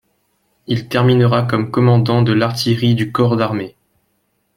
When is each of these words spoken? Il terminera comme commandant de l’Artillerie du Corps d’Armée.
Il 0.65 0.87
terminera 0.89 1.43
comme 1.43 1.69
commandant 1.69 2.23
de 2.23 2.33
l’Artillerie 2.33 2.95
du 2.95 3.11
Corps 3.11 3.37
d’Armée. 3.37 3.75